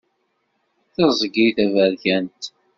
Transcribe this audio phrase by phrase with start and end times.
[0.93, 2.41] Tiẓgi taberkant.